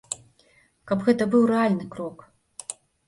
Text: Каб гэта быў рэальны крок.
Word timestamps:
Каб 0.91 1.05
гэта 1.09 1.27
быў 1.35 1.43
рэальны 1.51 1.85
крок. 1.97 2.17